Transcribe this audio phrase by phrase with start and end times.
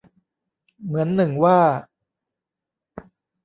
[0.83, 1.59] เหมือนหนึ่งว่า